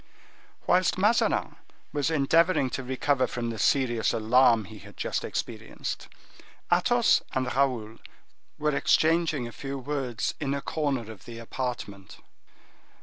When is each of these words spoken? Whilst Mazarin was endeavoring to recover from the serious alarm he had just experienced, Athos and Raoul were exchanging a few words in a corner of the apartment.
Whilst 0.65 0.97
Mazarin 0.97 1.57
was 1.93 2.09
endeavoring 2.09 2.71
to 2.71 2.81
recover 2.83 3.27
from 3.27 3.51
the 3.51 3.59
serious 3.59 4.13
alarm 4.13 4.65
he 4.65 4.79
had 4.79 4.97
just 4.97 5.23
experienced, 5.23 6.07
Athos 6.73 7.21
and 7.33 7.45
Raoul 7.55 7.99
were 8.57 8.75
exchanging 8.75 9.47
a 9.47 9.51
few 9.51 9.77
words 9.77 10.33
in 10.39 10.55
a 10.55 10.61
corner 10.63 11.11
of 11.11 11.25
the 11.25 11.37
apartment. 11.37 12.17